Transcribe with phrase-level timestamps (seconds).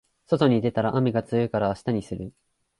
[0.25, 2.33] 外に出たら雨が強いから明日にする